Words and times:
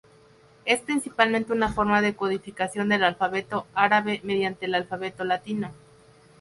Es 0.65 0.79
principalmente 0.81 1.53
una 1.53 1.71
forma 1.71 2.01
de 2.01 2.15
codificación 2.15 2.89
del 2.89 3.03
alfabeto 3.03 3.67
árabe 3.75 4.19
mediante 4.23 4.65
el 4.65 4.73
alfabeto 4.73 5.23
latino. 5.25 5.71